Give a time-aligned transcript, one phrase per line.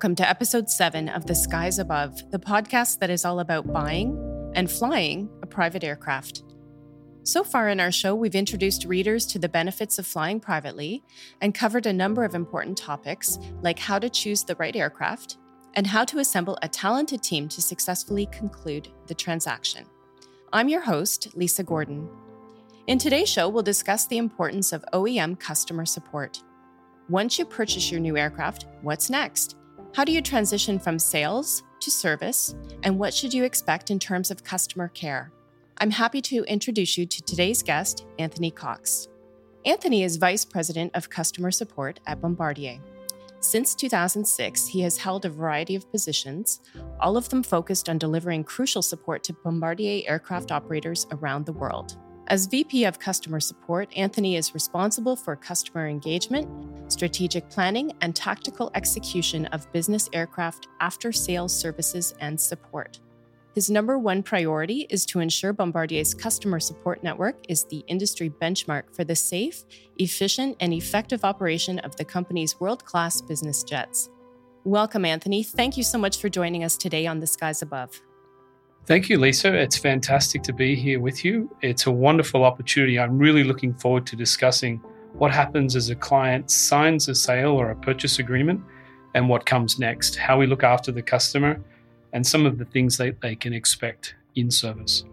[0.00, 4.16] Welcome to episode seven of The Skies Above, the podcast that is all about buying
[4.54, 6.42] and flying a private aircraft.
[7.22, 11.04] So far in our show, we've introduced readers to the benefits of flying privately
[11.42, 15.36] and covered a number of important topics like how to choose the right aircraft
[15.74, 19.84] and how to assemble a talented team to successfully conclude the transaction.
[20.50, 22.08] I'm your host, Lisa Gordon.
[22.86, 26.42] In today's show, we'll discuss the importance of OEM customer support.
[27.10, 29.56] Once you purchase your new aircraft, what's next?
[29.92, 32.54] How do you transition from sales to service?
[32.84, 35.32] And what should you expect in terms of customer care?
[35.78, 39.08] I'm happy to introduce you to today's guest, Anthony Cox.
[39.66, 42.78] Anthony is Vice President of Customer Support at Bombardier.
[43.40, 46.60] Since 2006, he has held a variety of positions,
[47.00, 51.96] all of them focused on delivering crucial support to Bombardier aircraft operators around the world.
[52.30, 56.48] As VP of Customer Support, Anthony is responsible for customer engagement,
[56.86, 63.00] strategic planning, and tactical execution of business aircraft after sales services and support.
[63.56, 68.94] His number one priority is to ensure Bombardier's customer support network is the industry benchmark
[68.94, 69.64] for the safe,
[69.98, 74.08] efficient, and effective operation of the company's world class business jets.
[74.62, 75.42] Welcome, Anthony.
[75.42, 78.00] Thank you so much for joining us today on The Skies Above.
[78.86, 79.54] Thank you, Lisa.
[79.54, 81.54] It's fantastic to be here with you.
[81.62, 82.98] It's a wonderful opportunity.
[82.98, 84.80] I'm really looking forward to discussing
[85.12, 88.60] what happens as a client signs a sale or a purchase agreement
[89.14, 91.60] and what comes next, how we look after the customer,
[92.12, 95.04] and some of the things that they can expect in service.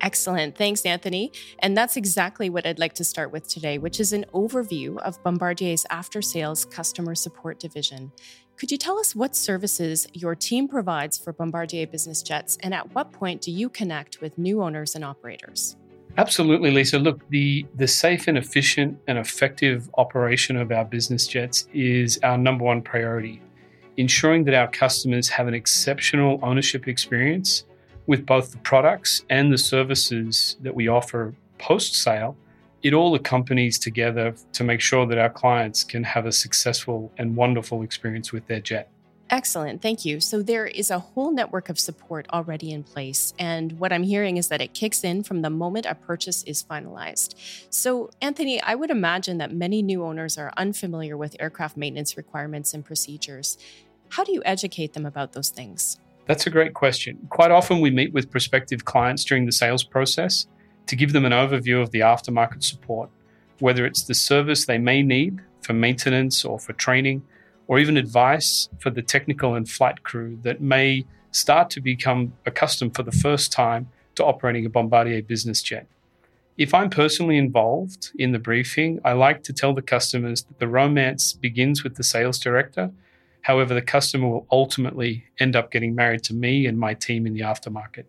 [0.00, 0.56] Excellent.
[0.56, 1.32] Thanks, Anthony.
[1.60, 5.22] And that's exactly what I'd like to start with today, which is an overview of
[5.22, 8.12] Bombardier's after sales customer support division.
[8.56, 12.94] Could you tell us what services your team provides for Bombardier Business Jets and at
[12.94, 15.76] what point do you connect with new owners and operators?
[16.16, 16.98] Absolutely, Lisa.
[16.98, 22.38] Look, the, the safe and efficient and effective operation of our business jets is our
[22.38, 23.42] number one priority.
[23.96, 27.64] Ensuring that our customers have an exceptional ownership experience
[28.06, 32.36] with both the products and the services that we offer post sale
[32.84, 37.34] it all accompanies together to make sure that our clients can have a successful and
[37.34, 38.90] wonderful experience with their jet.
[39.30, 39.80] Excellent.
[39.80, 40.20] Thank you.
[40.20, 43.32] So there is a whole network of support already in place.
[43.38, 46.62] And what I'm hearing is that it kicks in from the moment a purchase is
[46.62, 47.34] finalized.
[47.70, 52.74] So, Anthony, I would imagine that many new owners are unfamiliar with aircraft maintenance requirements
[52.74, 53.56] and procedures.
[54.10, 55.98] How do you educate them about those things?
[56.26, 57.26] That's a great question.
[57.28, 60.46] Quite often, we meet with prospective clients during the sales process
[60.86, 63.10] to give them an overview of the aftermarket support,
[63.58, 67.22] whether it's the service they may need for maintenance or for training,
[67.66, 72.94] or even advice for the technical and flight crew that may start to become accustomed
[72.94, 75.86] for the first time to operating a Bombardier business jet.
[76.56, 80.68] If I'm personally involved in the briefing, I like to tell the customers that the
[80.68, 82.92] romance begins with the sales director.
[83.44, 87.34] However, the customer will ultimately end up getting married to me and my team in
[87.34, 88.04] the aftermarket.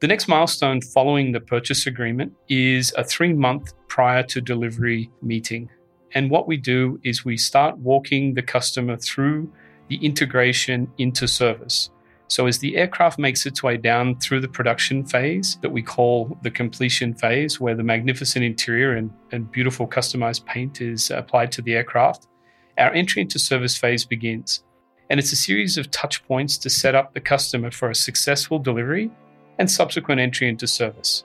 [0.00, 5.70] The next milestone following the purchase agreement is a three month prior to delivery meeting.
[6.14, 9.50] And what we do is we start walking the customer through
[9.88, 11.88] the integration into service.
[12.28, 16.36] So, as the aircraft makes its way down through the production phase that we call
[16.42, 21.62] the completion phase, where the magnificent interior and, and beautiful customized paint is applied to
[21.62, 22.28] the aircraft,
[22.82, 24.64] our entry into service phase begins.
[25.08, 28.58] And it's a series of touch points to set up the customer for a successful
[28.58, 29.08] delivery
[29.58, 31.24] and subsequent entry into service.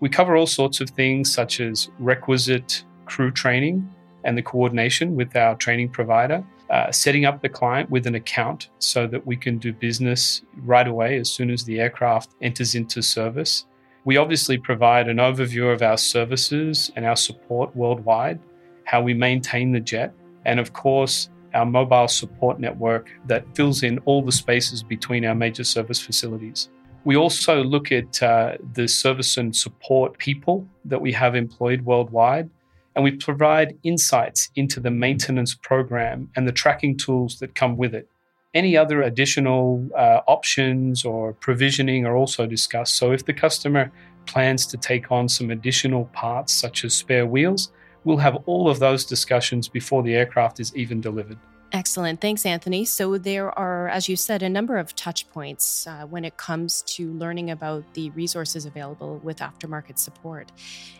[0.00, 3.88] We cover all sorts of things such as requisite crew training
[4.24, 8.70] and the coordination with our training provider, uh, setting up the client with an account
[8.78, 13.02] so that we can do business right away as soon as the aircraft enters into
[13.02, 13.66] service.
[14.04, 18.40] We obviously provide an overview of our services and our support worldwide,
[18.84, 20.14] how we maintain the jet,
[20.46, 25.34] and of course, our mobile support network that fills in all the spaces between our
[25.34, 26.70] major service facilities.
[27.04, 32.48] We also look at uh, the service and support people that we have employed worldwide,
[32.94, 37.94] and we provide insights into the maintenance program and the tracking tools that come with
[37.94, 38.08] it.
[38.54, 42.96] Any other additional uh, options or provisioning are also discussed.
[42.96, 43.92] So, if the customer
[44.24, 47.70] plans to take on some additional parts, such as spare wheels,
[48.06, 51.36] we'll have all of those discussions before the aircraft is even delivered.
[51.72, 52.20] Excellent.
[52.20, 52.84] Thanks, Anthony.
[52.84, 56.82] So, there are, as you said, a number of touch points uh, when it comes
[56.82, 60.52] to learning about the resources available with aftermarket support.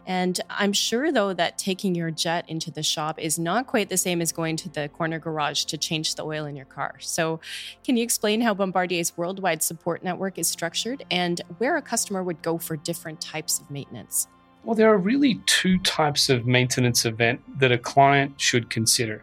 [0.07, 3.97] And I'm sure, though, that taking your jet into the shop is not quite the
[3.97, 6.97] same as going to the corner garage to change the oil in your car.
[6.99, 7.39] So,
[7.85, 12.43] can you explain how Bombardier's worldwide support network is structured and where a customer would
[12.43, 14.27] go for different types of maintenance?
[14.67, 19.23] Well, there are really two types of maintenance event that a client should consider.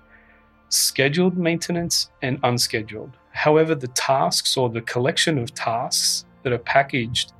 [0.69, 3.11] scheduled maintenance and unscheduled.
[3.31, 7.33] However, the tasks or the collection of tasks that are packaged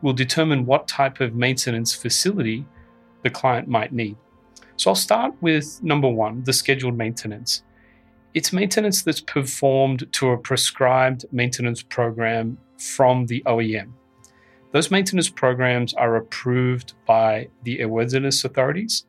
[0.00, 2.64] will determine what type of maintenance facility
[3.22, 4.16] the client might need.
[4.76, 7.62] So I'll start with number one the scheduled maintenance.
[8.32, 13.92] It's maintenance that's performed to a prescribed maintenance program from the OEM.
[14.72, 19.04] Those maintenance programs are approved by the airworthiness authorities,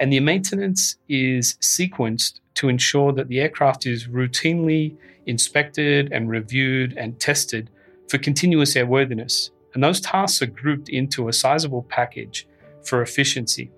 [0.00, 6.94] and the maintenance is sequenced to ensure that the aircraft is routinely inspected and reviewed
[6.96, 7.70] and tested
[8.08, 9.50] for continuous airworthiness.
[9.74, 12.48] And those tasks are grouped into a sizable package
[12.82, 13.70] for efficiency.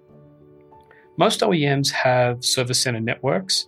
[1.17, 3.67] Most OEMs have service center networks,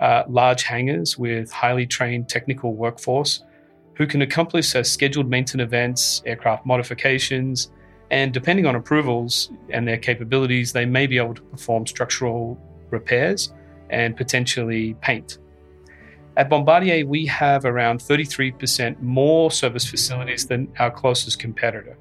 [0.00, 3.42] uh, large hangars with highly trained technical workforce
[3.98, 7.72] who can accomplish scheduled maintenance events, aircraft modifications,
[8.12, 12.56] and depending on approvals and their capabilities, they may be able to perform structural
[12.90, 13.52] repairs
[13.90, 15.38] and potentially paint.
[16.36, 21.98] At Bombardier, we have around 33% more service facilities than our closest competitor,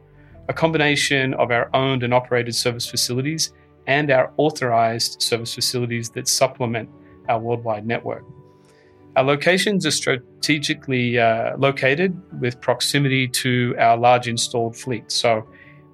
[0.47, 3.53] a combination of our owned and operated service facilities
[3.87, 6.89] and our authorized service facilities that supplement
[7.27, 8.23] our worldwide network.
[9.17, 15.11] Our locations are strategically uh, located with proximity to our large installed fleet.
[15.11, 15.43] So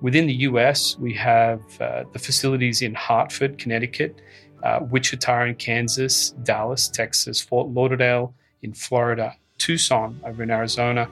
[0.02, 4.22] within the US, we have uh, the facilities in Hartford, Connecticut,
[4.62, 11.10] uh, Wichita in Kansas, Dallas, Texas, Fort Lauderdale in Florida, Tucson over in Arizona,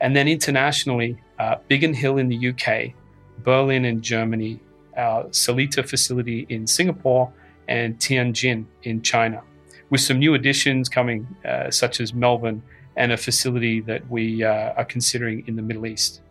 [0.00, 2.94] and then internationally, uh, Biggin Hill in the UK,
[3.44, 4.58] Berlin in Germany,
[4.96, 7.30] our Seletar facility in Singapore,
[7.68, 9.42] and Tianjin in China
[9.92, 12.62] with some new additions coming, uh, such as Melbourne
[12.96, 16.22] and a facility that we uh, are considering in the Middle East.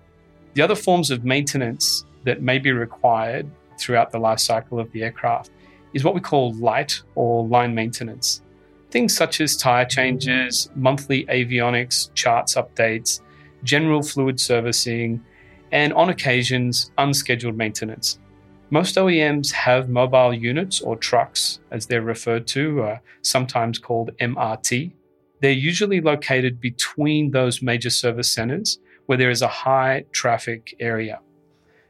[0.55, 3.47] The other forms of maintenance that may be required
[3.77, 5.51] throughout the life cycle of the aircraft
[5.93, 8.41] is what we call light or line maintenance.
[8.89, 13.21] Things such as tire changes, monthly avionics, charts updates,
[13.63, 15.23] general fluid servicing,
[15.71, 18.17] and on occasions, unscheduled maintenance.
[18.73, 24.93] Most OEMs have mobile units or trucks, as they're referred to, uh, sometimes called MRT.
[25.41, 31.19] They're usually located between those major service centers where there is a high traffic area.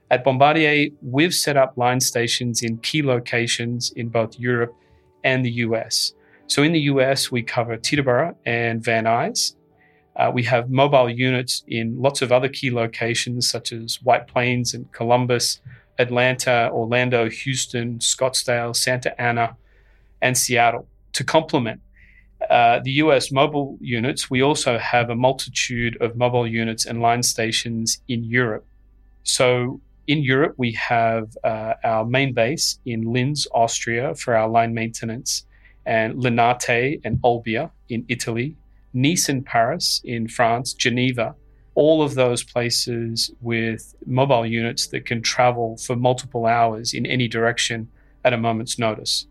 [0.09, 4.73] At Bombardier, we've set up line stations in key locations in both Europe
[5.23, 6.13] and the US.
[6.47, 9.53] So in the US, we cover Teterboro and Van Nuys.
[10.15, 14.73] Uh, we have mobile units in lots of other key locations, such as White Plains
[14.73, 15.61] and Columbus,
[16.01, 19.55] Atlanta, Orlando, Houston, Scottsdale, Santa Ana,
[20.21, 20.87] and Seattle.
[21.13, 21.81] To complement
[22.49, 27.23] uh, the US mobile units, we also have a multitude of mobile units and line
[27.23, 28.65] stations in Europe.
[29.23, 34.73] So, in Europe, we have uh, our main base in Linz, Austria, for our line
[34.73, 35.45] maintenance,
[35.85, 38.55] and Linate and Olbia in Italy,
[38.93, 41.35] Nice and Paris in France, Geneva
[41.75, 47.27] all of those places with mobile units that can travel for multiple hours in any
[47.27, 47.89] direction
[48.23, 49.27] at a moment's notice.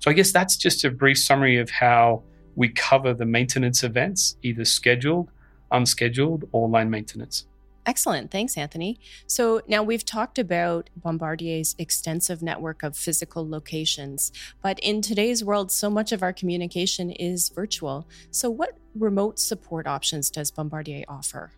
[0.00, 2.22] So, I guess that's just a brief summary of how
[2.56, 5.30] we cover the maintenance events, either scheduled,
[5.70, 7.46] unscheduled, or line maintenance.
[7.86, 8.30] Excellent.
[8.30, 8.98] Thanks, Anthony.
[9.26, 14.32] So now we've talked about Bombardier's extensive network of physical locations,
[14.62, 18.08] but in today's world, so much of our communication is virtual.
[18.30, 21.52] So, what remote support options does Bombardier offer?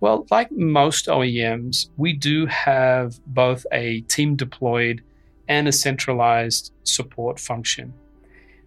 [0.00, 5.02] Well, like most OEMs, we do have both a team deployed
[5.46, 7.92] and a centralized support function.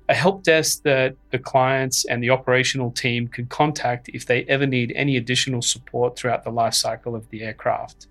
[0.09, 4.67] A help desk that the clients and the operational team can contact if they ever
[4.67, 8.07] need any additional support throughout the life cycle of the aircraft.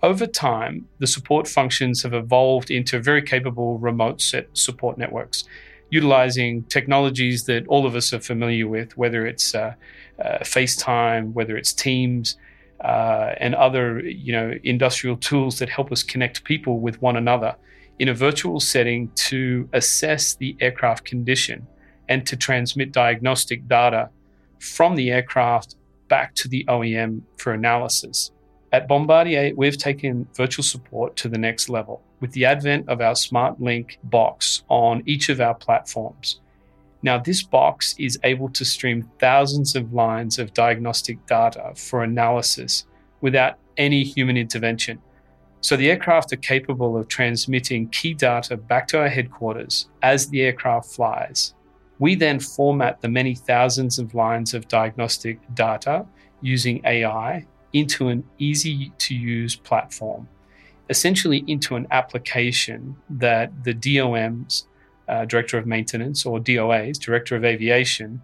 [0.00, 5.42] Over time, the support functions have evolved into very capable remote set support networks
[5.90, 9.74] utilizing technologies that all of us are familiar with, whether it's uh,
[10.22, 12.36] uh, FaceTime, whether it's Teams,
[12.80, 17.56] uh, and other you know industrial tools that help us connect people with one another
[17.98, 21.66] in a virtual setting to assess the aircraft condition
[22.08, 24.08] and to transmit diagnostic data
[24.60, 25.74] from the aircraft
[26.08, 28.30] back to the OEM for analysis.
[28.70, 33.14] At Bombardier, we've taken virtual support to the next level with the advent of our
[33.14, 36.40] Smart Link box on each of our platforms.
[37.02, 42.84] Now, this box is able to stream thousands of lines of diagnostic data for analysis
[43.22, 45.00] without any human intervention.
[45.62, 50.42] So, the aircraft are capable of transmitting key data back to our headquarters as the
[50.42, 51.54] aircraft flies.
[52.00, 56.04] We then format the many thousands of lines of diagnostic data
[56.42, 60.28] using AI into an easy to use platform
[60.90, 64.66] essentially into an application that the DOMs
[65.08, 68.20] uh, Director of Maintenance, or DOAs, Director of Aviation,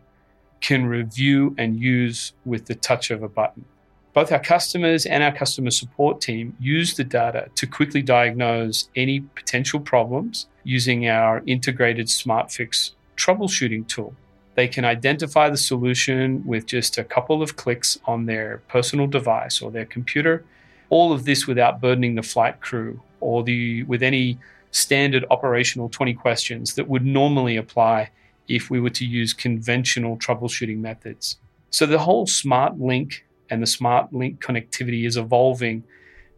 [0.60, 3.64] can review and use with the touch of a button.
[4.12, 9.20] Both our customers and our customer support team use the data to quickly diagnose any
[9.20, 14.14] potential problems using our integrated SmartFix troubleshooting tool.
[14.54, 19.60] They can identify the solution with just a couple of clicks on their personal device
[19.60, 20.44] or their computer.
[20.90, 24.38] All of this without burdening the flight crew or the with any
[24.70, 28.10] standard operational 20 questions that would normally apply
[28.48, 31.38] if we were to use conventional troubleshooting methods.
[31.70, 35.84] So the whole smart link and the smart link connectivity is evolving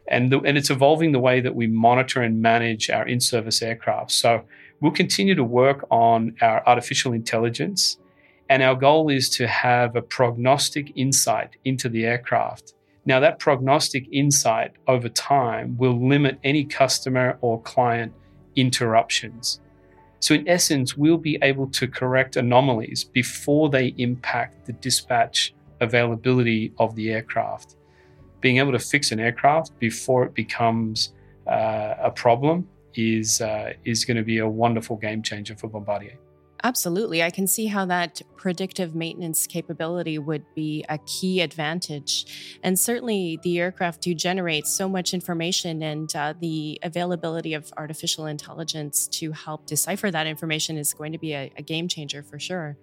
[0.09, 4.13] and, the, and it's evolving the way that we monitor and manage our in-service aircraft.
[4.13, 4.45] So
[4.81, 7.99] we'll continue to work on our artificial intelligence
[8.49, 12.75] and our goal is to have a prognostic insight into the aircraft.
[13.05, 18.13] Now that prognostic insight over time will limit any customer or client
[18.57, 19.61] interruptions.
[20.21, 26.73] So, in essence, we'll be able to correct anomalies before they impact the dispatch availability
[26.79, 27.77] of the aircraft.
[28.41, 31.13] Being able to fix an aircraft before it becomes
[31.47, 36.19] uh, a problem is, uh, is going to be a wonderful game changer for Bombardier.
[36.67, 37.23] Absolutely.
[37.23, 42.59] I can see how that predictive maintenance capability would be a key advantage.
[42.65, 48.27] And certainly, the aircraft do generate so much information, and uh, the availability of artificial
[48.27, 52.41] intelligence to help decipher that information is going to be a, a game changer for
[52.41, 52.77] sure.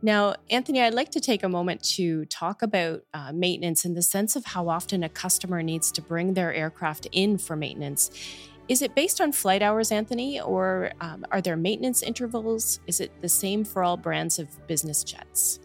[0.00, 4.02] Now, Anthony, I'd like to take a moment to talk about uh, maintenance in the
[4.02, 8.10] sense of how often a customer needs to bring their aircraft in for maintenance.
[8.68, 12.80] Is it based on flight hours, Anthony, or um, are there maintenance intervals?
[12.86, 15.58] Is it the same for all brands of business jets?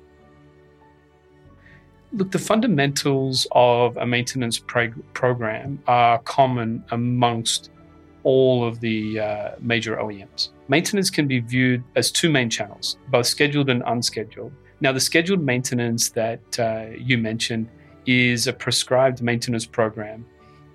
[2.14, 7.70] Look, the fundamentals of a maintenance program are common amongst
[8.24, 10.50] all of the uh, major OEMs.
[10.68, 14.52] Maintenance can be viewed as two main channels, both scheduled and unscheduled.
[14.80, 17.70] Now, the scheduled maintenance that uh, you mentioned
[18.06, 20.26] is a prescribed maintenance program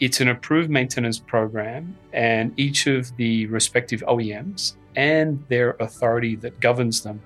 [0.03, 6.59] it's an approved maintenance program, and each of the respective OEMs and their authority that
[6.59, 7.23] governs them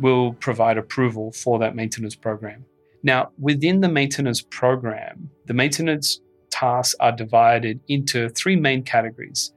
[0.00, 2.64] will provide approval for that maintenance program.
[3.04, 9.52] Now, within the maintenance program, the maintenance tasks are divided into three main categories.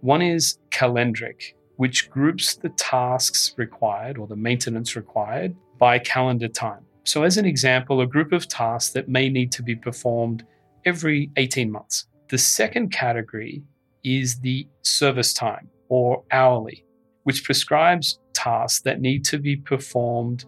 [0.00, 6.84] One is calendric, which groups the tasks required or the maintenance required by calendar time.
[7.04, 10.44] So, as an example, a group of tasks that may need to be performed
[10.84, 12.06] every 18 months.
[12.28, 13.62] The second category
[14.04, 16.84] is the service time or hourly,
[17.24, 20.44] which prescribes tasks that need to be performed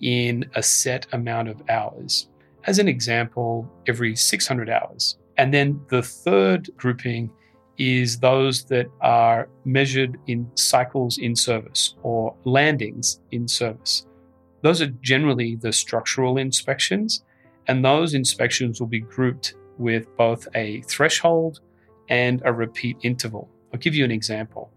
[0.00, 2.28] in a set amount of hours.
[2.66, 5.18] As an example, every 600 hours.
[5.36, 7.30] And then the third grouping
[7.78, 14.06] is those that are measured in cycles in service or landings in service.
[14.62, 17.24] Those are generally the structural inspections,
[17.68, 21.60] and those inspections will be grouped with both a threshold
[22.08, 23.48] and a repeat interval.
[23.72, 24.70] I'll give you an example.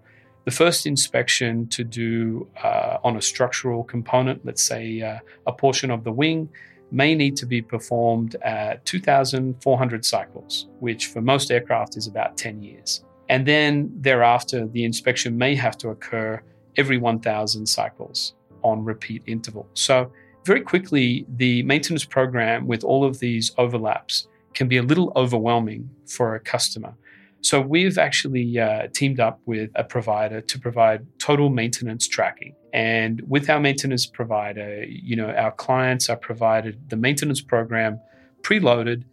[0.46, 5.92] The first inspection to do uh, on a structural component, let's say uh, a portion
[5.92, 6.50] of the wing,
[6.92, 12.62] may need to be performed at 2,400 cycles, which for most aircraft is about 10
[12.62, 13.04] years.
[13.30, 16.42] And then thereafter, the inspection may have to occur
[16.78, 19.68] every 1,000 cycles on repeat interval.
[19.74, 20.12] So,
[20.46, 25.90] very quickly, the maintenance program with all of these overlaps can be a little overwhelming
[26.06, 26.96] for a customer.
[27.42, 32.56] So we've actually uh, teamed up with a provider to provide total maintenance tracking.
[32.72, 38.00] And with our maintenance provider, you know, our clients are provided the maintenance program
[38.44, 39.04] preloaded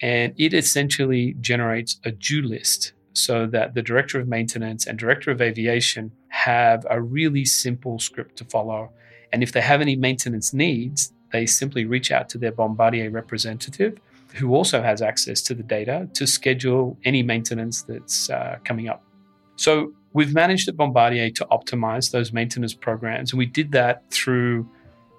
[0.00, 5.30] and it essentially generates a due list so that the director of maintenance and director
[5.30, 8.90] of aviation have a really simple script to follow.
[9.32, 13.98] And if they have any maintenance needs, they simply reach out to their Bombardier representative
[14.34, 19.02] who also has access to the data to schedule any maintenance that's uh, coming up.
[19.56, 24.68] So we've managed at Bombardier to optimize those maintenance programs, and we did that through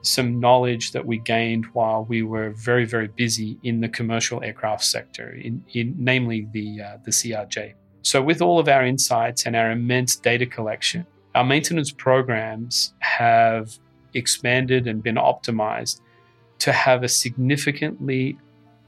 [0.03, 4.83] some knowledge that we gained while we were very, very busy in the commercial aircraft
[4.83, 7.73] sector, in, in namely the uh, the CRJ.
[8.01, 13.77] So, with all of our insights and our immense data collection, our maintenance programs have
[14.13, 16.01] expanded and been optimized
[16.59, 18.37] to have a significantly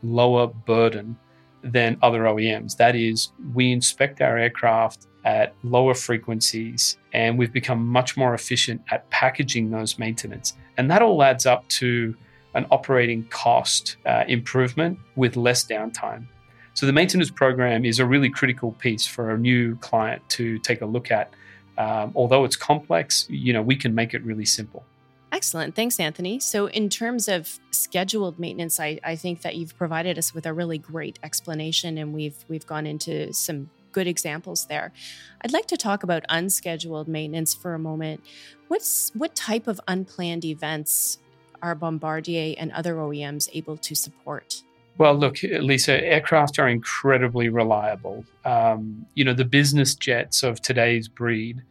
[0.03, 1.17] lower burden
[1.63, 2.77] than other OEMs.
[2.77, 8.81] That is, we inspect our aircraft at lower frequencies and we've become much more efficient
[8.91, 10.57] at packaging those maintenance.
[10.77, 12.15] And that all adds up to
[12.53, 16.27] an operating cost uh, improvement with less downtime.
[16.73, 20.81] So the maintenance program is a really critical piece for a new client to take
[20.81, 21.33] a look at
[21.77, 24.85] um, although it's complex, you know, we can make it really simple.
[25.33, 25.75] Excellent.
[25.75, 26.39] Thanks, Anthony.
[26.39, 30.53] So, in terms of scheduled maintenance, I, I think that you've provided us with a
[30.53, 34.93] really great explanation, and we've we've gone into some good examples there.
[35.41, 38.23] I'd like to talk about unscheduled maintenance for a moment.
[38.67, 41.17] What's what type of unplanned events
[41.63, 44.61] are Bombardier and other OEMs able to support?
[44.99, 48.23] Well, look, Lisa, aircraft are incredibly reliable.
[48.45, 51.63] Um, you know, the business jets of today's breed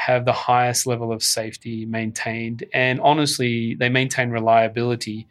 [0.00, 2.64] have the highest level of safety maintained.
[2.72, 5.28] And honestly, they maintain reliability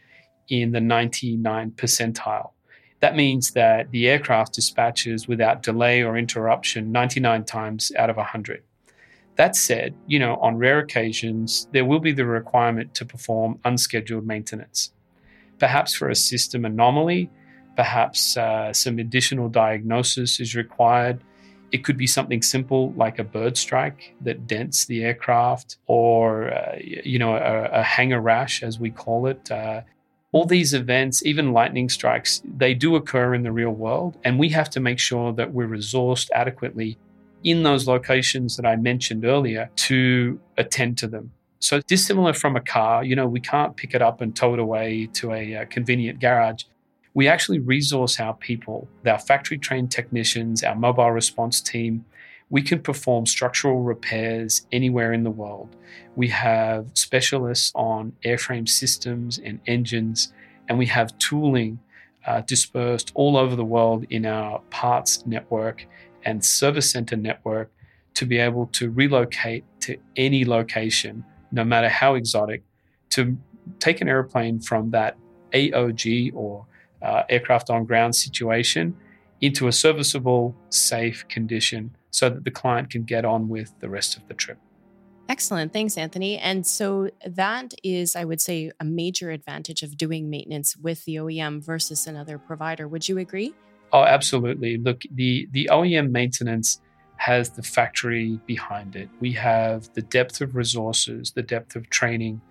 [0.47, 2.51] in the 99 percentile.
[2.99, 8.61] That means that the aircraft dispatches without delay or interruption 99 times out of 100.
[9.37, 14.27] That said, you know, on rare occasions, there will be the requirement to perform unscheduled
[14.27, 14.91] maintenance.
[15.57, 17.31] Perhaps for a system anomaly,
[17.75, 21.23] perhaps uh, some additional diagnosis is required
[21.71, 26.77] it could be something simple like a bird strike that dents the aircraft, or uh,
[26.79, 29.49] you know a, a, hangar rash, as we call it.
[29.51, 29.81] Uh,
[30.31, 34.49] all these events, even lightning strikes, they do occur in the real world, and we
[34.49, 36.97] have to make sure that we're resourced adequately
[37.43, 41.31] in those locations that I mentioned earlier to attend to them.
[41.59, 44.59] So dissimilar from a car, you know, we can't pick it up and tow it
[44.59, 46.63] away to a, a convenient garage
[47.13, 52.05] we actually resource our people, our factory trained technicians, our mobile response team.
[52.49, 55.75] We can perform structural repairs anywhere in the world.
[56.15, 60.33] We have specialists on airframe systems and engines,
[60.67, 61.79] and we have tooling
[62.25, 65.85] uh, dispersed all over the world in our parts network
[66.25, 67.71] and service center network
[68.15, 72.63] to be able to relocate to any location, no matter how exotic,
[73.09, 73.37] to
[73.79, 75.17] take an airplane from that
[75.53, 76.65] AOG or
[77.01, 78.95] uh, aircraft on ground situation
[79.41, 84.17] into a serviceable, safe condition so that the client can get on with the rest
[84.17, 84.57] of the trip.
[85.29, 85.71] Excellent.
[85.71, 86.39] Thanks, Anthony.
[86.39, 91.17] And so that is, I would say, a major advantage of doing maintenance with the
[91.17, 92.87] OEM versus another provider.
[92.87, 93.53] Would you agree?
[93.93, 94.77] Oh, absolutely.
[94.77, 96.81] Look, the, the OEM maintenance
[97.19, 99.09] has the factory behind it.
[99.19, 102.41] We have the depth of resources, the depth of training,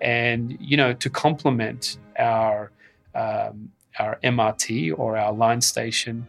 [0.00, 2.70] and you know to complement our
[3.14, 6.26] um, our MRT or our line station,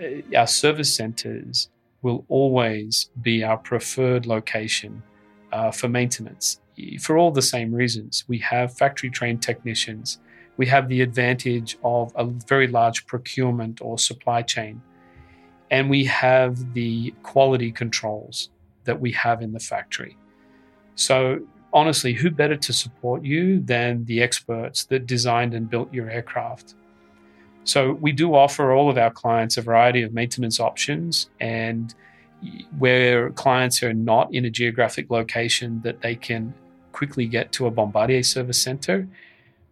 [0.00, 1.68] uh, our service centers
[2.02, 5.02] will always be our preferred location
[5.52, 6.60] uh, for maintenance
[7.00, 8.24] for all the same reasons.
[8.28, 10.18] We have factory trained technicians.
[10.56, 14.82] We have the advantage of a very large procurement or supply chain.
[15.70, 18.50] And we have the quality controls
[18.84, 20.16] that we have in the factory.
[20.94, 21.40] So,
[21.72, 26.74] honestly, who better to support you than the experts that designed and built your aircraft?
[27.66, 31.92] So we do offer all of our clients a variety of maintenance options and
[32.78, 36.54] where clients are not in a geographic location that they can
[36.92, 39.08] quickly get to a Bombardier service center,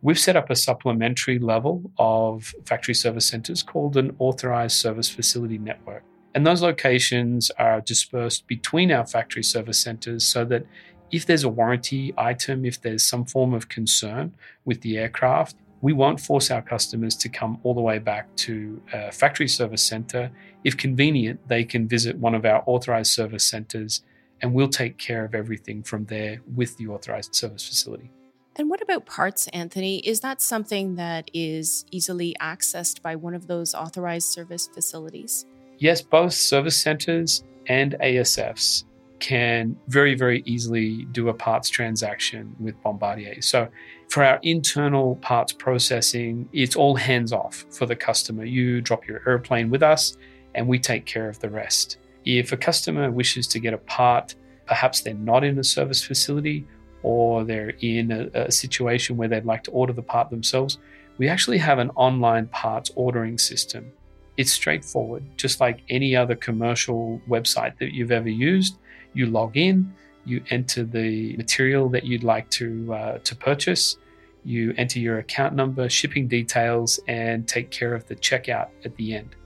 [0.02, 5.58] we've set up a supplementary level of factory service centers called an authorized service facility
[5.58, 6.02] network.
[6.34, 10.66] And those locations are dispersed between our factory service centers so that
[11.12, 15.92] if there's a warranty item, if there's some form of concern with the aircraft, we
[15.92, 20.30] won't force our customers to come all the way back to a factory service center.
[20.64, 24.00] If convenient, they can visit one of our authorized service centers
[24.40, 28.10] and we'll take care of everything from there with the authorized service facility.
[28.56, 29.98] And what about parts, Anthony?
[29.98, 35.44] Is that something that is easily accessed by one of those authorized service facilities?
[35.76, 38.84] Yes, both service centers and ASFs
[39.18, 43.40] can very, very easily do a parts transaction with Bombardier.
[43.42, 43.68] So
[44.08, 48.44] for our internal parts processing, it's all hands off for the customer.
[48.44, 50.16] You drop your airplane with us
[50.54, 51.98] and we take care of the rest.
[52.24, 54.34] If a customer wishes to get a part,
[54.66, 56.66] perhaps they're not in a service facility
[57.02, 60.78] or they're in a, a situation where they'd like to order the part themselves,
[61.18, 63.92] we actually have an online parts ordering system.
[64.36, 68.78] It's straightforward, just like any other commercial website that you've ever used.
[69.12, 73.98] You log in, you enter the material that you'd like to uh, to purchase.
[74.44, 79.14] You enter your account number, shipping details, and take care of the checkout at the
[79.14, 79.36] end.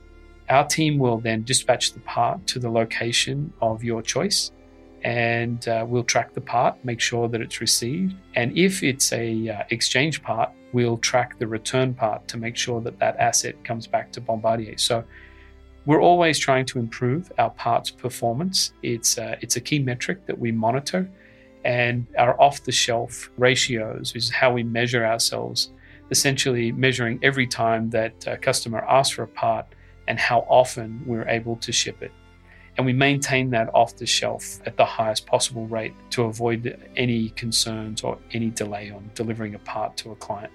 [0.49, 4.51] Our team will then dispatch the part to the location of your choice,
[5.03, 8.15] and uh, we'll track the part, make sure that it's received.
[8.35, 12.81] And if it's a uh, exchange part, we'll track the return part to make sure
[12.81, 14.77] that that asset comes back to Bombardier.
[14.77, 15.03] So
[15.85, 18.73] we're always trying to improve our parts performance.
[18.83, 21.09] It's a, uh, it's a key metric that we monitor,
[21.65, 25.71] and our off the shelf ratios is how we measure ourselves,
[26.11, 29.65] essentially measuring every time that a customer asks for a part
[30.07, 32.11] and how often we're able to ship it.
[32.79, 37.29] and we maintain that off the shelf at the highest possible rate to avoid any
[37.31, 40.53] concerns or any delay on delivering a part to a client.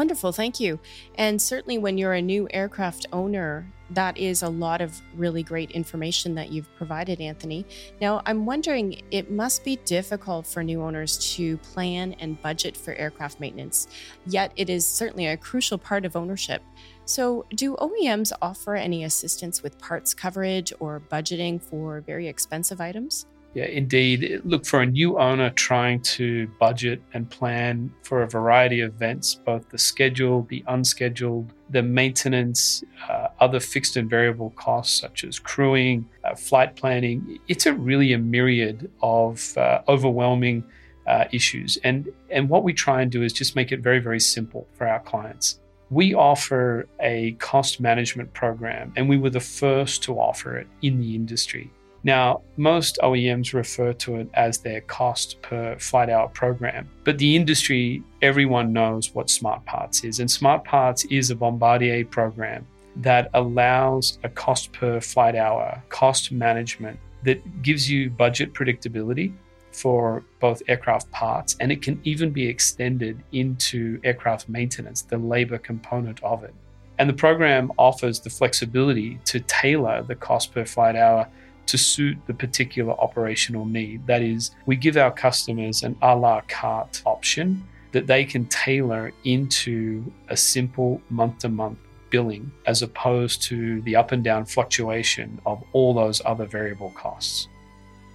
[0.00, 0.80] Wonderful, thank you.
[1.16, 5.72] And certainly, when you're a new aircraft owner, that is a lot of really great
[5.72, 7.66] information that you've provided, Anthony.
[8.00, 12.94] Now, I'm wondering, it must be difficult for new owners to plan and budget for
[12.94, 13.88] aircraft maintenance,
[14.24, 16.62] yet it is certainly a crucial part of ownership.
[17.04, 23.26] So, do OEMs offer any assistance with parts coverage or budgeting for very expensive items?
[23.52, 24.42] Yeah, indeed.
[24.44, 29.34] Look, for a new owner trying to budget and plan for a variety of events,
[29.34, 35.40] both the scheduled, the unscheduled, the maintenance, uh, other fixed and variable costs such as
[35.40, 40.62] crewing, uh, flight planning, it's a really a myriad of uh, overwhelming
[41.08, 41.76] uh, issues.
[41.82, 44.86] And, and what we try and do is just make it very, very simple for
[44.86, 45.58] our clients.
[45.90, 51.00] We offer a cost management program, and we were the first to offer it in
[51.00, 51.72] the industry.
[52.02, 57.36] Now, most OEMs refer to it as their cost per flight hour program, but the
[57.36, 60.20] industry, everyone knows what Smart Parts is.
[60.20, 66.32] And Smart Parts is a Bombardier program that allows a cost per flight hour cost
[66.32, 69.32] management that gives you budget predictability
[69.72, 75.58] for both aircraft parts and it can even be extended into aircraft maintenance, the labor
[75.58, 76.54] component of it.
[76.98, 81.28] And the program offers the flexibility to tailor the cost per flight hour
[81.66, 84.06] to suit the particular operational need.
[84.06, 89.12] That is, we give our customers an a la carte option that they can tailor
[89.24, 91.78] into a simple month to month
[92.10, 97.48] billing as opposed to the up and down fluctuation of all those other variable costs.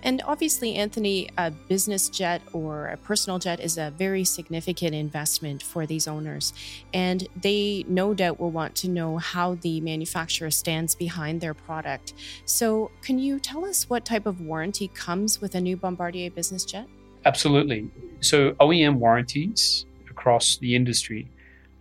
[0.06, 5.64] And obviously, Anthony, a business jet or a personal jet is a very significant investment
[5.64, 6.54] for these owners.
[6.94, 12.14] And they no doubt will want to know how the manufacturer stands behind their product.
[12.46, 16.66] So, can you tell us what type of warranty comes with a new Bombardier business
[16.66, 16.86] jet?
[17.26, 17.90] Absolutely.
[18.20, 21.32] So, OEM warranties across the industry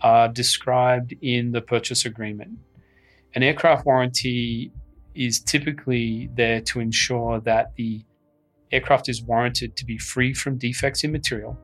[0.01, 2.53] are described in the purchase agreement.
[3.35, 4.73] An aircraft warranty
[5.15, 8.03] is typically there to ensure that the
[8.75, 11.57] aircraft is warranted to be free from defects in material,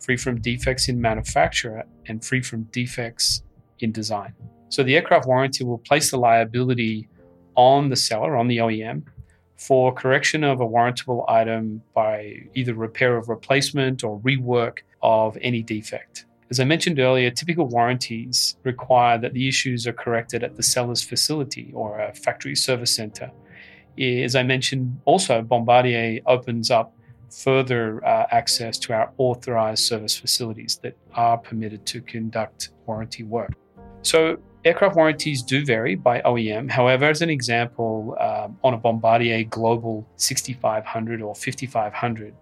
[0.00, 3.42] free from defects in manufacture, and free from defects
[3.80, 4.32] in design.
[4.68, 7.08] So the aircraft warranty will place the liability
[7.56, 9.02] on the seller, on the OEM,
[9.56, 15.62] for correction of a warrantable item by either repair of replacement or rework of any
[15.62, 16.26] defect.
[16.50, 21.02] As I mentioned earlier, typical warranties require that the issues are corrected at the seller's
[21.02, 23.32] facility or a factory service center
[23.98, 26.92] as I mentioned, also Bombardier opens up
[27.30, 33.52] further uh, access to our authorized service facilities that are permitted to conduct warranty work.
[34.02, 36.70] So, aircraft warranties do vary by OEM.
[36.70, 42.34] However, as an example, um, on a Bombardier Global 6500 or 5500,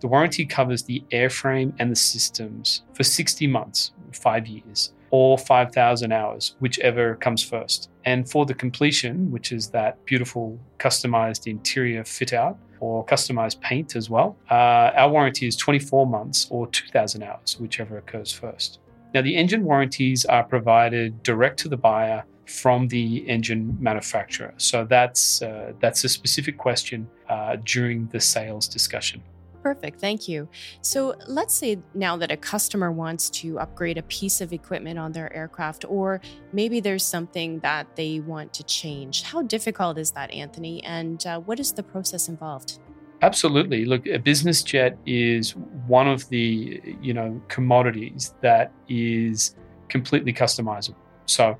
[0.00, 6.12] the warranty covers the airframe and the systems for 60 months, five years or 5,000
[6.12, 7.90] hours, whichever comes first.
[8.04, 13.96] And for the completion, which is that beautiful customized interior fit out or customized paint
[13.96, 18.78] as well, uh, our warranty is 24 months or 2,000 hours, whichever occurs first.
[19.12, 24.52] Now, the engine warranties are provided direct to the buyer from the engine manufacturer.
[24.56, 29.22] So that's uh, that's a specific question uh, during the sales discussion.
[29.62, 30.00] Perfect.
[30.00, 30.48] Thank you.
[30.80, 35.12] So let's say now that a customer wants to upgrade a piece of equipment on
[35.12, 36.20] their aircraft, or
[36.52, 39.22] maybe there's something that they want to change.
[39.22, 40.82] How difficult is that, Anthony?
[40.84, 42.78] And uh, what is the process involved?
[43.22, 43.84] Absolutely.
[43.84, 45.54] Look, a business jet is
[45.86, 49.54] one of the you know commodities that is
[49.88, 50.94] completely customizable.
[51.26, 51.58] So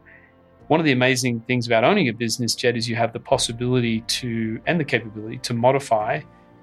[0.69, 4.01] one of the amazing things about owning a business jet is you have the possibility
[4.03, 6.21] to and the capability to modify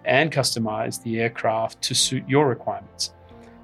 [0.08, 3.14] and customize the aircraft to suit your requirements.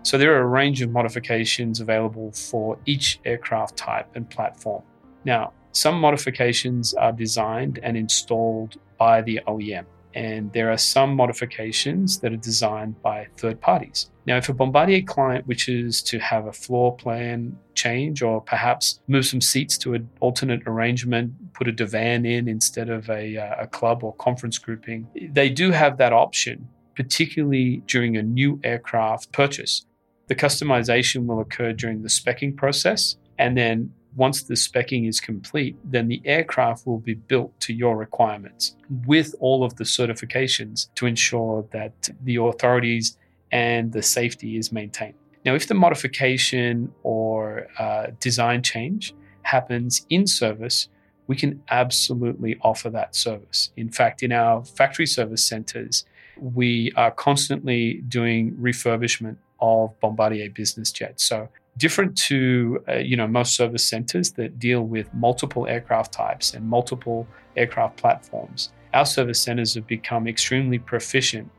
[0.03, 4.83] So there are a range of modifications available for each aircraft type and platform.
[5.23, 12.19] Now, some modifications are designed and installed by the OEM and there are some modifications
[12.19, 14.09] that are designed by third parties.
[14.25, 19.25] Now, if a Bombardier client wishes to have a floor plan change or perhaps move
[19.25, 23.67] some seats to an alternate arrangement, put a divan in instead of a, uh, a
[23.67, 29.85] club or conference grouping, they do have that option, particularly during a new aircraft purchase.
[30.27, 35.75] The customization will occur during the specking process, and then once the specking is complete,
[35.83, 41.05] then the aircraft will be built to your requirements with all of the certifications to
[41.05, 43.17] ensure that the authorities
[43.51, 45.15] and the safety is maintained.
[45.45, 50.87] Now, if the modification or uh, design change happens in service,
[51.27, 53.71] we can absolutely offer that service.
[53.77, 56.05] In fact, in our factory service centers,
[56.37, 61.23] we are constantly doing refurbishment of Bombardier business jets.
[61.23, 66.53] So different to uh, you know most service centers that deal with multiple aircraft types
[66.53, 68.71] and multiple aircraft platforms.
[68.93, 71.49] Our service centers have become extremely proficient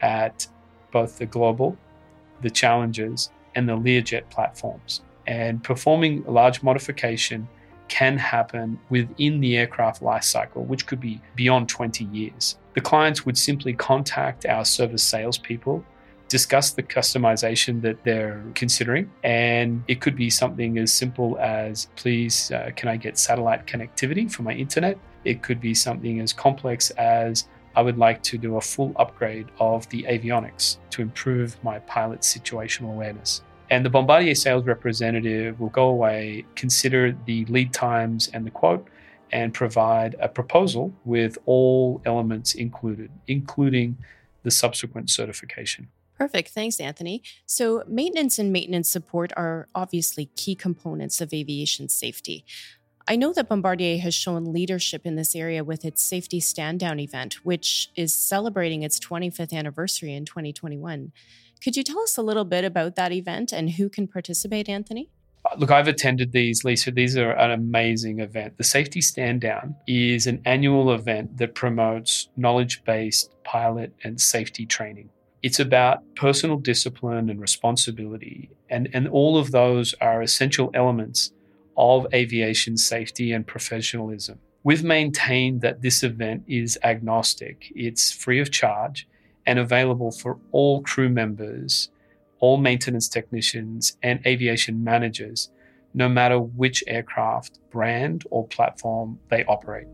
[0.00, 0.46] at
[0.92, 1.76] both the global,
[2.42, 5.02] the challengers, and the Learjet platforms.
[5.26, 7.48] And performing a large modification
[7.88, 12.58] can happen within the aircraft lifecycle, which could be beyond 20 years.
[12.74, 15.84] The clients would simply contact our service salespeople,
[16.34, 22.50] discuss the customization that they're considering, and it could be something as simple as please,
[22.50, 24.98] uh, can I get satellite connectivity for my internet?
[25.24, 29.46] It could be something as complex as I would like to do a full upgrade
[29.60, 33.42] of the avionics to improve my pilot's situational awareness.
[33.70, 38.84] And the Bombardier sales representative will go away, consider the lead times and the quote,
[39.30, 43.98] and provide a proposal with all elements included, including
[44.42, 45.86] the subsequent certification.
[46.24, 46.52] Perfect.
[46.52, 47.22] Thanks, Anthony.
[47.44, 52.46] So, maintenance and maintenance support are obviously key components of aviation safety.
[53.06, 56.98] I know that Bombardier has shown leadership in this area with its Safety Stand Down
[56.98, 61.12] event, which is celebrating its 25th anniversary in 2021.
[61.62, 65.10] Could you tell us a little bit about that event and who can participate, Anthony?
[65.44, 66.90] Uh, look, I've attended these, Lisa.
[66.90, 68.56] These are an amazing event.
[68.56, 74.64] The Safety Stand Down is an annual event that promotes knowledge based pilot and safety
[74.64, 75.10] training.
[75.44, 81.32] It's about personal discipline and responsibility, and, and all of those are essential elements
[81.76, 84.38] of aviation safety and professionalism.
[84.62, 89.06] We've maintained that this event is agnostic, it's free of charge
[89.44, 91.90] and available for all crew members,
[92.38, 95.50] all maintenance technicians, and aviation managers,
[95.92, 99.88] no matter which aircraft, brand, or platform they operate.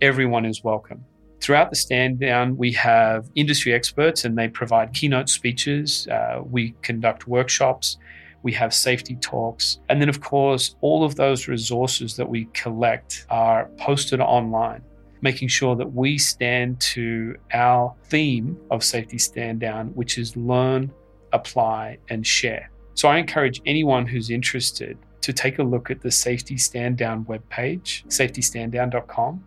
[0.00, 1.04] Everyone is welcome.
[1.40, 6.08] Throughout the stand down, we have industry experts and they provide keynote speeches.
[6.08, 7.98] Uh, we conduct workshops
[8.46, 9.80] we have safety talks.
[9.88, 14.82] And then, of course, all of those resources that we collect are posted online,
[15.20, 20.92] making sure that we stand to our theme of Safety Stand Down, which is learn,
[21.32, 22.70] apply, and share.
[22.94, 27.24] So I encourage anyone who's interested to take a look at the Safety Stand Down
[27.24, 29.42] webpage, safetystanddown.com.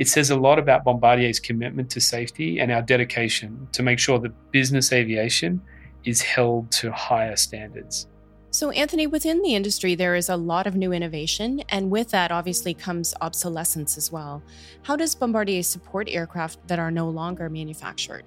[0.00, 4.18] It says a lot about Bombardier's commitment to safety and our dedication to make sure
[4.20, 5.60] that business aviation
[6.04, 8.08] is held to higher standards.
[8.50, 12.32] So, Anthony, within the industry, there is a lot of new innovation, and with that,
[12.32, 14.42] obviously, comes obsolescence as well.
[14.82, 18.24] How does Bombardier support aircraft that are no longer manufactured?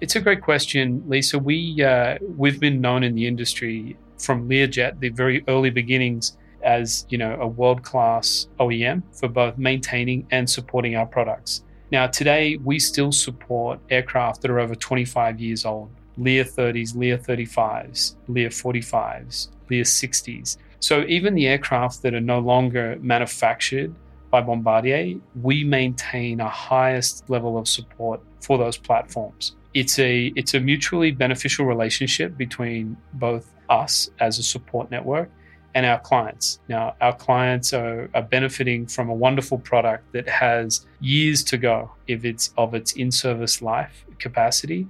[0.00, 1.38] It's a great question, Lisa.
[1.38, 7.06] We uh, we've been known in the industry from Learjet, the very early beginnings, as
[7.08, 11.62] you know a world class OEM for both maintaining and supporting our products.
[11.92, 15.90] Now, today we still support aircraft that are over 25 years old.
[16.16, 20.56] Lear 30s, Lear 35s, Lear 45s, Lear 60s.
[20.80, 23.94] So even the aircraft that are no longer manufactured
[24.30, 29.54] by Bombardier, we maintain a highest level of support for those platforms.
[29.74, 35.30] It's a it's a mutually beneficial relationship between both us as a support network
[35.74, 36.60] and our clients.
[36.68, 41.90] Now, our clients are, are, benefiting from a wonderful product that has years to go
[42.06, 44.86] if it's of its in-service life capacity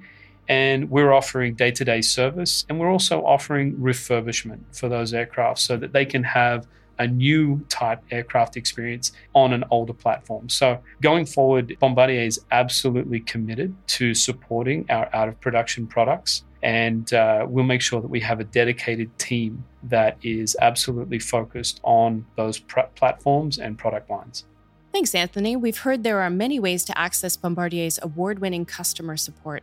[0.48, 5.58] and we're offering day to day service and we're also offering refurbishment for those aircraft
[5.58, 6.66] so that they can have
[6.98, 10.48] a new type aircraft experience on an older platform.
[10.48, 16.44] So, going forward, Bombardier is absolutely committed to supporting our out of production products.
[16.64, 21.80] And uh, we'll make sure that we have a dedicated team that is absolutely focused
[21.84, 24.44] on those pr- platforms and product lines.
[24.92, 25.54] Thanks, Anthony.
[25.54, 29.62] We've heard there are many ways to access Bombardier's award winning customer support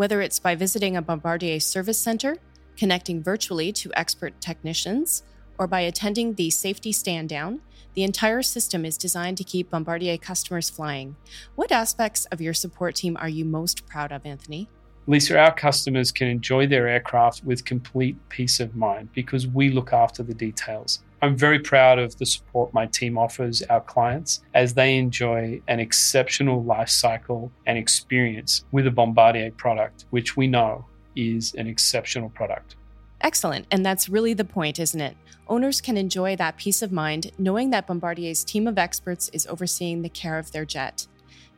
[0.00, 2.38] whether it's by visiting a Bombardier service center,
[2.74, 5.24] connecting virtually to expert technicians,
[5.58, 7.60] or by attending the safety stand down,
[7.92, 11.16] the entire system is designed to keep Bombardier customers flying.
[11.54, 14.70] What aspects of your support team are you most proud of, Anthony?
[15.06, 19.92] Lisa, our customers can enjoy their aircraft with complete peace of mind because we look
[19.92, 21.02] after the details.
[21.22, 25.80] I'm very proud of the support my team offers our clients as they enjoy an
[25.80, 30.86] exceptional life cycle and experience with a Bombardier product, which we know
[31.16, 32.76] is an exceptional product.
[33.20, 33.66] Excellent.
[33.70, 35.16] And that's really the point, isn't it?
[35.48, 40.00] Owners can enjoy that peace of mind knowing that Bombardier's team of experts is overseeing
[40.02, 41.06] the care of their jet.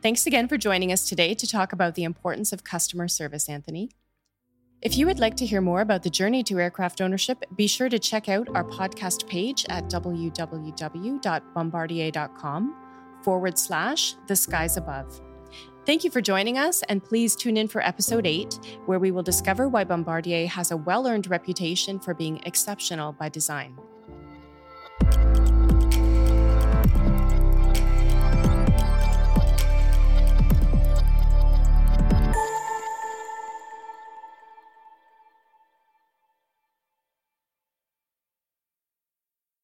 [0.03, 3.89] Thanks again for joining us today to talk about the importance of customer service, Anthony.
[4.81, 7.87] If you would like to hear more about the journey to aircraft ownership, be sure
[7.87, 12.75] to check out our podcast page at www.bombardier.com
[13.23, 15.21] forward slash the skies above.
[15.85, 19.23] Thank you for joining us, and please tune in for episode 8, where we will
[19.23, 23.77] discover why Bombardier has a well earned reputation for being exceptional by design.